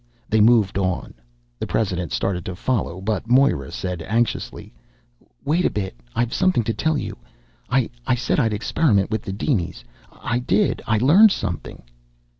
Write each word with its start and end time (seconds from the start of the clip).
They 0.31 0.41
moved 0.41 0.79
on. 0.79 1.13
The 1.59 1.67
president 1.67 2.11
started 2.11 2.43
to 2.45 2.55
follow 2.55 3.01
but 3.01 3.29
Moira 3.29 3.71
said 3.71 4.01
anxiously: 4.01 4.73
"Wait 5.45 5.63
a 5.63 5.69
bit. 5.69 5.95
I've 6.15 6.33
something 6.33 6.63
to 6.63 6.73
tell 6.73 6.97
you. 6.97 7.15
I... 7.69 7.87
said 8.15 8.39
I'd 8.39 8.51
experiment 8.51 9.11
with 9.11 9.21
the 9.21 9.31
dinies. 9.31 9.83
I 10.11 10.39
did. 10.39 10.81
I 10.87 10.97
learned 10.97 11.31
something." 11.31 11.83